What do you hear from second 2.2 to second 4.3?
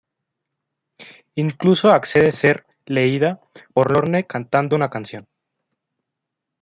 ser "leída" por Lorne